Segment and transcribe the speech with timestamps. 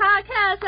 [0.00, 0.64] Podcast。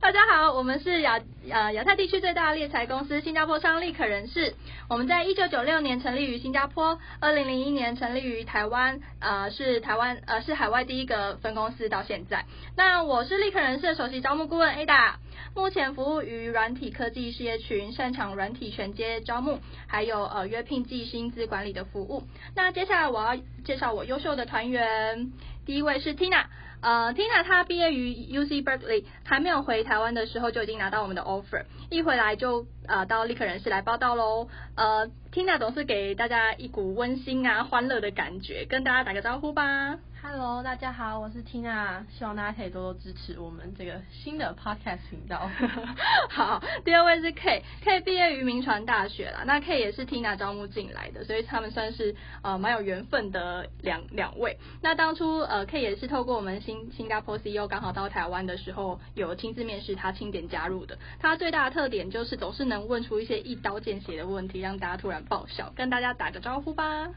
[0.00, 1.20] 大家好，我们是亚
[1.50, 4.54] 呃亚太地区最大的猎才公司新加坡商立可人士。
[4.88, 12.46] 我们在一九九六年成立于新加坡，二零零一年成立于台湾，呃是台湾呃是海外第一个分公司到现在。
[12.74, 15.16] 那我是立可人事的首席招募顾问 Ada，
[15.54, 22.22] 目前服务于软体科技事业群，擅长软体全接招募，还有呃约聘暨薪资管理的服务。
[22.54, 25.30] 那接下来我要介绍我优秀的团员，
[25.68, 26.46] 第一位是 Tina。
[26.80, 34.48] 呃，Tina 她毕业于 UC Berkeley，还没有回台湾的时候就已经拿到我们的 offer，一回来就呃到立刻人事来报道喽。
[34.76, 39.98] 呃，Tina 总是给大家一股温馨啊、欢乐的感觉，跟大家打个招呼吧。
[40.20, 45.48] Hello，大家好，我是 Tina，希望大家可以多多支持我们这个新的 Podcast 频道。
[46.28, 54.58] 好，第二位是 K，K 毕业于铭传大学啦，那 K 也是 Tina 招募进来的，所以他们算是呃蛮有缘分的两两位。
[54.82, 60.98] 那当初呃 K 也是透过我们新新加坡 CEO 刚好到台湾的时候，有亲自面试他，钦点加入的。
[61.20, 65.72] 他最大的特点就是总是能问出一些一刀见血的问题，让大家突然爆笑。
[65.76, 67.08] 跟大家打个招呼吧。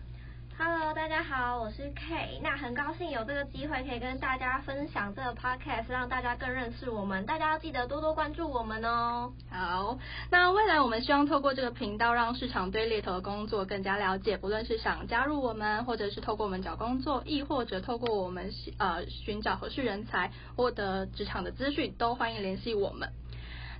[0.57, 2.39] Hello，大家好，我是 K。
[2.43, 7.25] 那很高兴有这个机会可以跟大家分享这个 podcast，让大家更认识我们。
[7.25, 9.31] 大家要记得多多关注我们哦。
[9.49, 9.97] 好，
[10.29, 14.37] 那未来我们希望透过这个频道，让市场对猎头的工作更加了解。
[14.37, 23.09] 不论是想加入我们，或者是透过我们找工作，亦或者透过我们呃寻找合适人才，获得职场的资讯，都欢迎联系我们。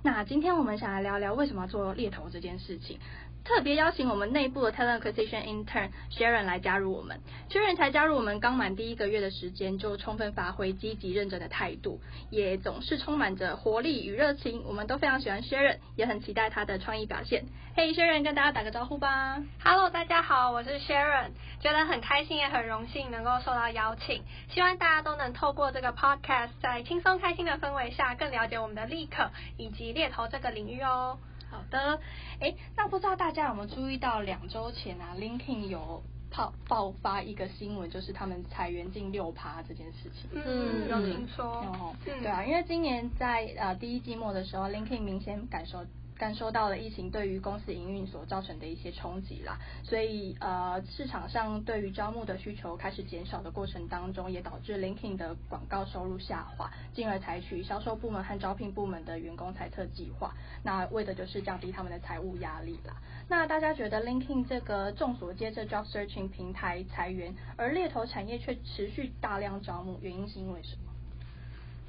[0.04, 2.98] 那今天我们想来聊聊为什么要做猎头这件事情。
[3.44, 7.20] 特别邀请我们内部的 Talent Acquisition Intern Sharon 来加入我们。
[7.50, 14.62] Sharon 才加入我们刚满第一个月的时间，就充分发挥积极认真的态度，也总是充满着活力与热情。
[14.64, 17.44] 我们都非常喜欢 Sharon，也很期待她的创意表现。
[17.74, 19.42] 嘿，Sharon，跟大家打个招呼吧。
[19.64, 21.30] Hello，大家好，我是 Sharon，
[21.60, 24.22] 觉得很开心也很荣幸能够受到邀请。
[24.50, 31.18] 希望大家都能透过这个 Podcast，在轻松开心的氛围下，更了解我们的立可以及猎头这个领域哦。
[31.52, 32.00] 好的，
[32.40, 36.02] 哎，那不知道大家有没有注意到，两周前啊，LinkedIn 有
[36.34, 40.30] 爆爆发一个新闻，就是他们裁员近六趴这件事情。
[40.32, 41.44] 嗯，有听说。
[41.44, 45.84] 哦，对啊，因为今年在呃第一季末的时候，LinkedIn 明显感受。
[46.22, 62.94] 感受到了疫情对于公司营运所造成的一些冲击啦，所以呃市场上对于招募的需求开始减少的过程当中，也导致 LinkedIn 的广告收入下滑，进而采取销售部门和招聘部门的员工裁撤计划，那为的就是降低他们的财务压力啦。
[63.28, 70.91] 那大家觉得 LinkedIn 这个众所皆知 job searching 平台裁员，而猎头产业却持续大量招募，原因是因为什么？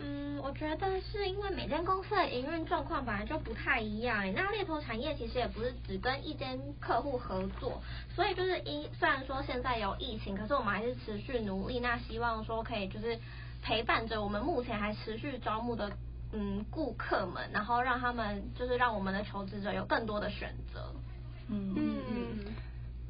[0.05, 4.33] 嗯，我觉得是因为每间公司的营运状况本来就不太一样。
[4.33, 7.81] 那猎头产业其实也不是只跟一间客户合作，
[8.13, 11.79] 所以就是一虽然说现在有疫情，可是我们还是持续努力。
[11.79, 13.17] 那希望说可以就是
[13.61, 15.89] 陪伴着我们目前还持续招募的
[16.33, 20.93] 嗯顾客们，然后让他们就是让我们的求职者有更多的选择。
[21.47, 22.22] 嗯嗯。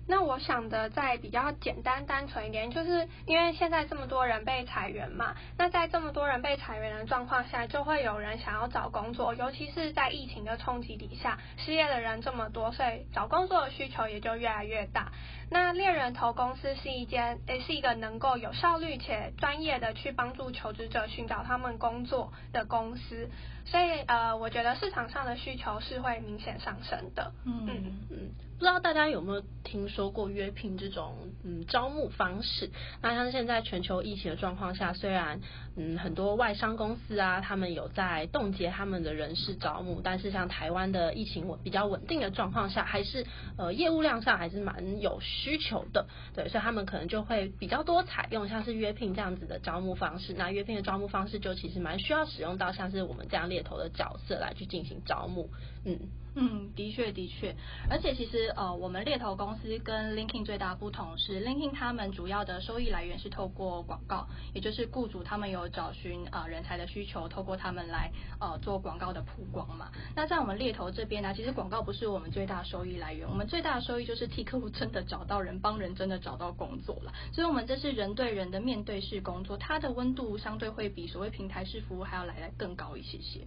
[0.08, 15.12] 那我想的再比较简单单纯一点，就是因为现在这么多人被裁员嘛，那在这么多人被裁员的状况下，就会有人想要找工作，尤其是在疫情的冲击底下，失业的人这么多，所以找工作的需求也就越来越大。
[15.50, 23.30] 那猎人头公司是一间，也是一个能够有效率且专业的去帮助求职者寻找他们工作的公司，
[23.66, 27.32] 所以呃，我觉得市场上的需求是会明显上升的。
[27.46, 28.32] 嗯嗯嗯。
[28.64, 32.72] 不知道大家有没有听说过约聘这种嗯招募方式？
[33.02, 35.42] 那像现在全球疫情的状况下，虽然
[35.76, 43.26] 嗯很多外商公司啊，他们有在冻结他们的人事招募，但是像台湾的疫情稳比较稳定的状况下，还是
[43.58, 46.08] 呃业务量上还是蛮有需求的。
[46.34, 50.34] 对，所以他们可能就会比较多采用像是约聘这样子的招募方式。
[50.34, 55.50] 那约聘的招募方式就其实蛮需要使用到像是我们这样猎头的角色来去进行招募。
[55.84, 56.00] 嗯。
[56.36, 57.56] 嗯，的确的确，
[57.92, 69.92] 而且其实呃，我们猎头公司跟 LinkedIn 最大不同是，LinkedIn 他们主要的收益来源是透过广告，也就是雇主他们有找寻呃人才的需求，透过他们来呃做广告的曝光嘛。
[70.16, 77.14] 那在我们猎头这边呢，其实广告不是我们最大收益来源，我们最大的收益就是替客户真的找到人，帮人真的找到工作了。
[77.32, 83.42] 所以，我们这是人对人的面对式工作，它的温度相对会比所谓平台式服务还要来得更高一些些。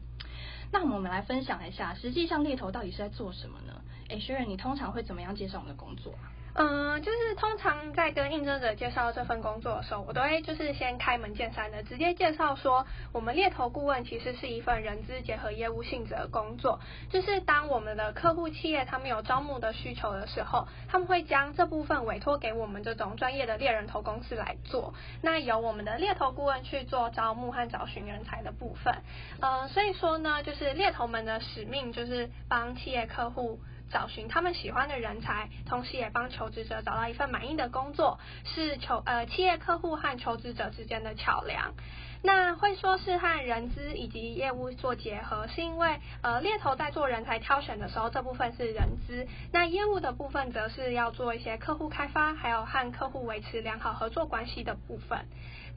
[0.73, 3.73] 那我们来分享一下，实际上猎头到底是在做什么呢？
[4.09, 6.31] 哎，学员你通常会怎么样介绍我们的工作啊？
[6.59, 16.81] 嗯，就是通常在跟应征者介绍这份工作的时候，我都会就是先开门见山的直接介绍说，我们猎头顾问其实是一份人资结合业务性质的工作。
[17.11, 24.95] 就是当我们的客户企业他们有招募的需求的时候，他们会将这部分委托给我们这种专业的猎人头公司来做。
[25.21, 28.95] 那由我们的猎头顾问去做招募和找寻人才的部分。
[29.43, 33.61] 嗯，所以说呢，就是猎头们的使命就是帮企业客户。
[33.91, 41.75] 找寻他们喜欢的人才，同时也帮求职者找到一份满意的工作，是求呃企业客户和求职者之间的桥梁。
[42.23, 55.27] 那会说是和人资以及业务做结合，是因为呃猎头在做人才挑选的时候，这部分是人资，那业务的部分则是要做一些客户开发，还有和客户维持良好合作关系的部分。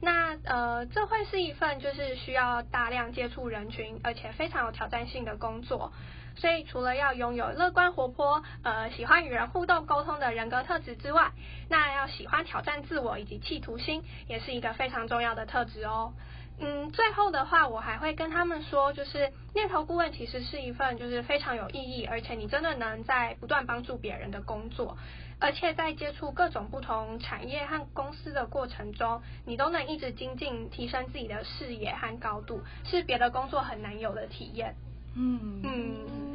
[0.00, 5.92] 那呃这会是一份就是需要大量接触人群，而且非常有挑战性的工作。
[6.40, 11.32] 所以，除了要拥有乐观活泼、呃喜欢与人互动沟通的人格特质之外，
[11.68, 16.14] 那要喜欢挑战自我以及企图心，也是一个非常重要的特质哦。
[16.58, 24.96] 嗯，最后的话，我还会跟他们说，就是念头顾问其实是一份就是非常有意义，而且你真的能在不断帮助别人的工作，
[25.40, 34.74] 而且在接触各种不同产业和公司的过程中，你都能一直精进、提升自己的视野和高度，是别的工作很难有的体验。
[35.16, 36.29] 嗯嗯，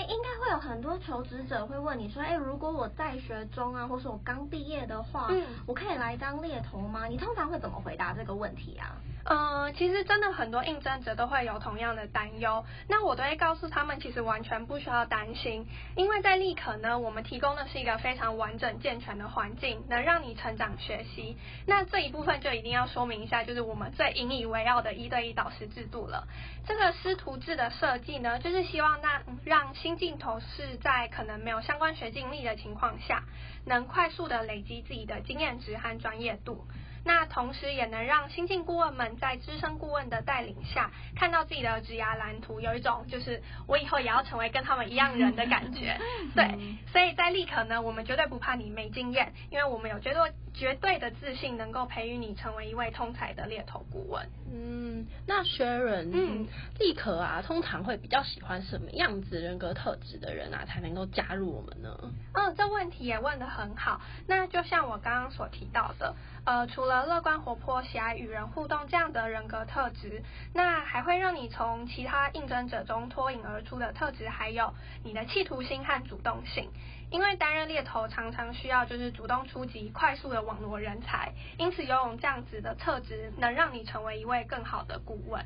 [0.00, 7.06] 哎，应该会有很多求职者会问你说，哎，如果我在学中啊，或是我刚毕业的话，嗯，我可以来当猎头吗？
[7.06, 8.96] 你通常会怎么回答这个问题啊？
[9.24, 21.36] 呃，其实真的很多应征者都会有同样的担忧，那我都会告诉他们，其实完全不需要担心，因为在立可呢，我们提供的是一个非常完整健全的环境，能让你成长学习。
[21.66, 26.26] 那这一部分就一定要说明一下，就是我们最引以为傲的一对一导师制度了。
[26.66, 33.22] 这个师徒制的设计呢，就是希望让让新进同事在可能没有相关学经历的情况下，
[33.66, 36.66] 能快速的累积自己的经验值和专业度。
[37.04, 45.98] 那同时也能让新进顾问们在资深顾问的带领下，看到自己的职涯蓝图，有一种就是我以后也要成为跟他们一样人的感觉。
[46.34, 46.46] 对，
[46.92, 54.28] 所以在立可呢，我们绝对不怕你没经验，因为我们有绝对绝对的自信，能够培育你成为一位通才的猎头顾问。
[54.52, 56.46] 嗯，那 Sharon，嗯，
[56.78, 61.96] 立可啊，通常会比较喜欢什么样子人格特质的人啊，才能够加入我们呢？
[62.34, 64.00] 嗯，这问题也问得很好。
[64.26, 66.14] 那就像我刚刚所提到的。
[66.46, 70.22] 呃，除了乐观活泼、喜爱与人互动这样的人格特质，
[70.54, 74.72] 那还会让你从其他应征者中脱颖而出的特质，还有
[75.04, 76.70] 你的企图心和主动性。
[77.10, 85.44] 因为担任猎头常常需要就是主动出击、快速的网络人才，因此拥有这样子的特质，能让你成为一位更好的顾问。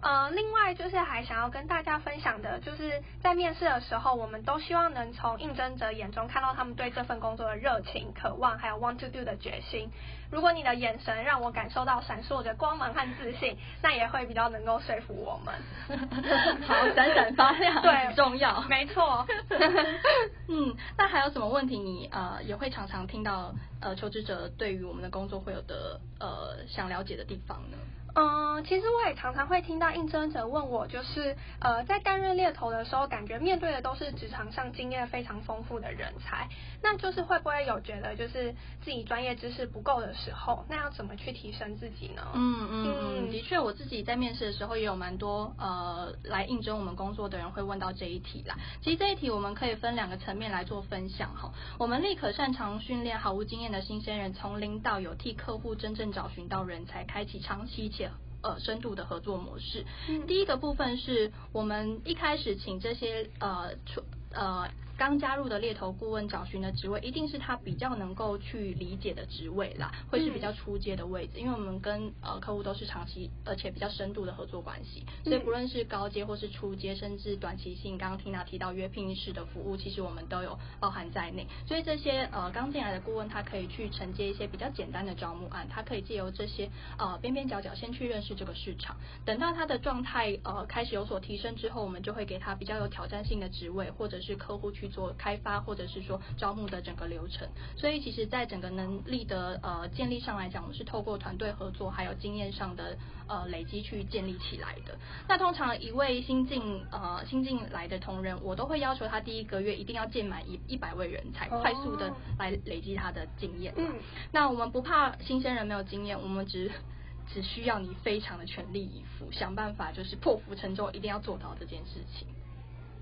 [0.00, 9.90] 呃，另外就是还想要跟大家分享的，就是在面试的时候，我们都希望能从应征者眼中看到他们对这份工作的热情、渴望，还有 want to do 的决心。
[10.30, 15.54] 如果你的眼神让我感受到闪烁着光芒和自信，那也会比较能够说服我们。
[16.68, 19.26] 好，闪闪发亮，对，很重要，没错。
[20.48, 27.76] 嗯，那还有什么问题你呃也会常常听到呃求职者对于我们的工作会有的呃想了解的地方呢？
[28.20, 36.48] 嗯，其实我也常常会听到应征者问我，就是呃，在担任猎头的时候，感觉面对的都是职场上经验非常丰富的人才，
[36.82, 42.26] 那就是会不会有觉得就是自己专业知识不够的时候，那要怎么去提升自己呢？
[42.34, 42.96] 嗯嗯
[43.28, 48.56] 嗯，的确，我自己在面试的时候也有蛮多呃来应征我们工作的人会问到这一题啦。
[48.82, 51.52] 其实这一题我们可以分两个层面来做分享哈。
[51.78, 58.07] 我们立可擅长训练毫无经验的新鲜人，从零到有，替客户真正找寻到人才，开启长期且
[58.42, 59.84] 呃，深度的合作模式。
[60.08, 64.02] 嗯、第一个部分是我们一开始请这些呃，出
[64.32, 64.68] 呃。
[64.98, 81.46] 刚加入的猎头顾问找寻的职位，一定是他比较能够去理解的职位啦，会是比较初阶的位置，因为我们跟呃客户都是长期而且比较深度的合作关系，所以不论是高阶或是初阶，甚至短期性，刚刚缇娜提到约聘式的服务，其实我们都有包含在内。
[81.68, 94.87] 所以这些呃刚进来的顾问，他可以去承接一些比较简单的招募案，他可以借由这些呃边边角角先去认识这个市场，等到他的状态呃开始有所提升之后，我们就会给他比较有挑战性的职位，或者是客户去。
[94.88, 102.96] 做开发或者是说招募的整个流程，所以其实，在整个能力的呃建立上来讲，我们是透过团队合作还有经验上的
[103.28, 104.98] 呃累积去建立起来的。
[105.28, 113.72] 那通常一位新进呃新进来的同仁，我都会要求他第一个月一定要建满一一百位人才，快速的来累积他的经验。
[113.76, 113.94] 嗯，
[114.32, 116.70] 那我们不怕新鲜人没有经验，我们只
[117.32, 122.26] 只需要你非常的全力以赴，想办法就是破釜沉舟，一定要做到这件事情。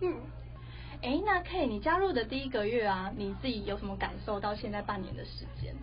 [0.01, 0.17] 嗯。
[1.03, 4.41] 哎，那 K，你加入的第一个月啊，你自己有什么感受？
[4.41, 5.75] 到现在半年的时间？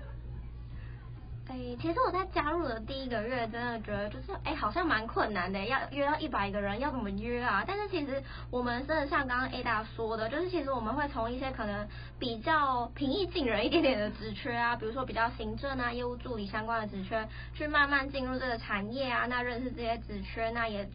[1.46, 7.63] 哎，其实我在加入的第一个月，真的觉得就是，哎，好像蛮困难的，要约到一百个人，要怎么约啊？
[7.67, 11.86] 但是其实我们真的像刚刚 Ada 说的，就是其实我们会从一些可能
[12.17, 20.89] 比较平易近人一点点的职缺啊，比如说比较行政啊、业务助理相关的职缺，去慢慢进入这个产业啊，那认识这些职缺，那也。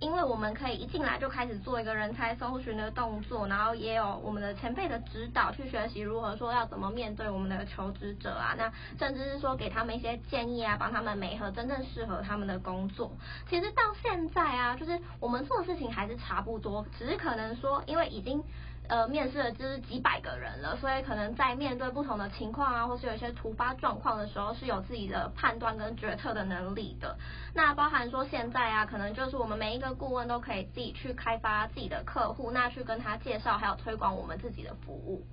[0.00, 13.12] 因为我们可以一进来就开始做一个人才搜寻的动作，然后也有我们的前辈的指导，去学习如何说要怎么面对我们的求职者啊，那甚至是说给他们一些建议啊，帮他们媒合真正适合他们的工作。
[13.48, 18.42] 其实到现在啊，就是我们做的事情还是差不多，只是可能说因为已经。
[18.90, 27.16] 呃，面试了就是几百个人了，所以可能在面对不同的情况啊，或是有一些突发状况的时候，是有自己的判断跟决策的能力的。
[27.54, 35.24] 那包含说现在啊，可能就是我们每一个顾问都可以自己去开发自己的客户，那去跟他介绍还有推广我们自己的服务。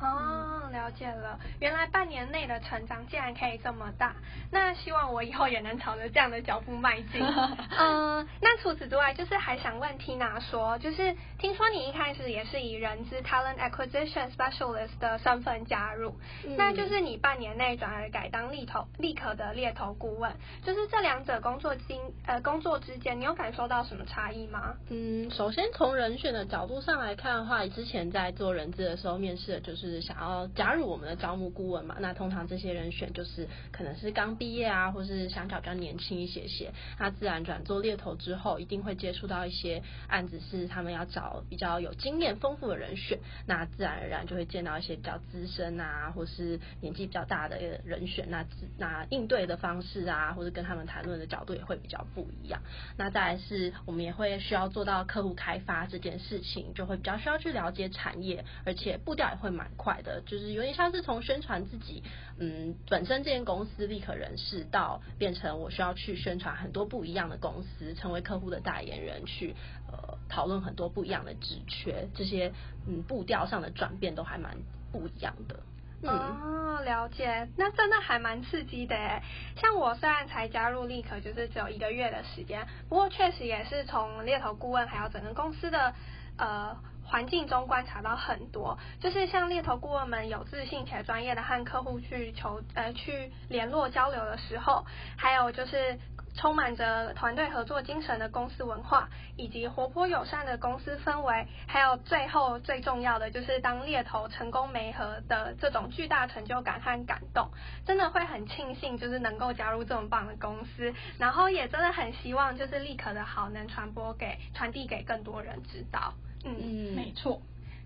[0.00, 4.14] 哦，了解了，原来半年内的成长竟然可以这么大，
[4.50, 7.22] 那希望我以后也能朝着这样的脚步迈进。
[7.78, 20.30] 嗯、呃，那除此之外，就是还想问 Tina 说，就是听说你一开始也是以人资 Talent Acquisition Specialist 的身份加入，嗯、那就是你半年内转而改当猎头立刻的猎头顾问，
[20.64, 24.74] 就是这两者工作经呃工作之间，你有感受到什么差异吗？
[24.90, 29.83] 嗯，首先从人选的角度上来看的话，之前在做人资的时候面试的就是。
[29.88, 31.96] 是想要加入我们的招募顾问嘛？
[32.00, 36.72] 那通常这些人选就是可能是刚毕业啊，或是相较比较年轻一些些。
[36.98, 43.18] 那自然转做猎头之后，一定会接触到一些案子，是他们要找比较有经验丰富的人选。
[43.46, 48.30] 那自然而然就会见到一些比较资深啊，或是年纪比较大的人选。
[48.30, 48.44] 那
[48.78, 52.60] 那应对的方式啊，或者跟他们谈论的角度也会比较不一样。
[52.96, 62.02] 那再来是我们也会需要做到客户开发这件事情，就会比较需要去了解产业，而且步调也会蛮快的，就是有点像是从宣传自己，
[62.38, 69.54] 嗯，本身这间公司立可人事，到变成我需要去宣传很多不一样的公司，成为客户的代言人，去
[69.90, 72.52] 呃讨论很多不一样的职缺，这些
[72.86, 74.56] 嗯步调上的转变都还蛮
[74.92, 75.60] 不一样的。
[76.06, 79.22] 嗯、哦，了解，那真的还蛮刺激的诶。
[79.56, 85.94] 像我虽然才加入立可，就是只有一个月的时间，不过确实也是从猎头顾问还有整个公司的
[86.38, 86.76] 呃。
[87.06, 95.98] 环境中观察到很多，就是像猎头顾问们有自信且专业的和客户去求呃去联络交流的时候，还有就是
[96.36, 107.48] 充满着团队合作精神的公司文化，以及活泼友善的公司氛围，还有最后最重要的就是当猎头成功媒合的这种巨大成就感和感动，
[107.86, 116.14] 真的会很庆幸就是能够加入这么棒的公司，然后也真的很希望就是立可的好能传播给传递给更多人知道。
[116.44, 116.54] 嗯。
[116.60, 117.40] 嗯，没错，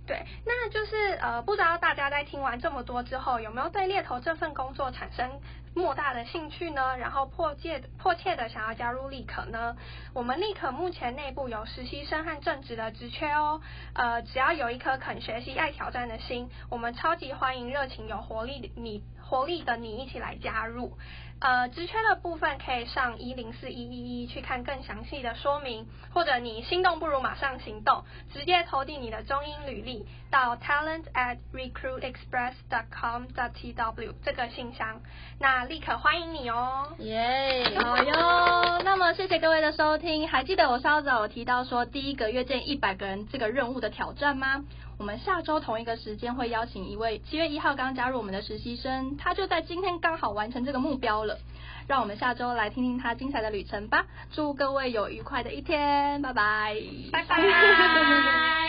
[0.08, 5.38] 对，那就是呃，不知道大家在听完这么多之后，有没有对猎头这份工作产生
[5.74, 6.96] 莫大的兴趣呢？
[6.96, 9.76] 然后迫切迫切的想要加入立可呢？
[10.14, 13.60] 我们立可目前内部有实习生和正职的职缺哦，
[13.92, 20.96] 呃，只要有一颗肯学习、爱挑战的心，我们超级欢迎热情、有活力的你，活力的你一起来加入。
[21.40, 35.00] 呃，职缺的部分可以上一零四一一一去看更详细的说明，或者你心动不如马上行动，直接投递你的中英履历到 talent at recruitexpress dot com dot tw 这个信箱，
[35.38, 36.92] 那立刻欢迎你哦。
[36.98, 38.82] 耶，好哟。
[38.82, 44.64] 那么谢谢各位的收听，还记得我稍早有提到说第一个月见一百个人这个任务的挑战吗？
[44.98, 51.38] 我们下周同一个时间会邀请一位七月一号刚加入我们的实习生，他就在今天刚好完成这个目标了。
[51.86, 54.04] 让我们下周来听听他精彩的旅程吧。
[54.32, 56.76] 祝各位有愉快的一天，拜拜，
[57.12, 58.67] 拜拜。